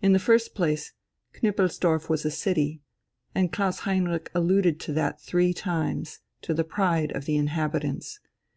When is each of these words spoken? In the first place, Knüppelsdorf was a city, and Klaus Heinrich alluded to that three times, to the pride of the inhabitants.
In 0.00 0.12
the 0.12 0.20
first 0.20 0.54
place, 0.54 0.92
Knüppelsdorf 1.34 2.08
was 2.08 2.24
a 2.24 2.30
city, 2.30 2.80
and 3.34 3.50
Klaus 3.50 3.80
Heinrich 3.80 4.30
alluded 4.32 4.78
to 4.78 4.92
that 4.92 5.20
three 5.20 5.52
times, 5.52 6.20
to 6.42 6.54
the 6.54 6.62
pride 6.62 7.10
of 7.16 7.24
the 7.24 7.36
inhabitants. 7.36 8.20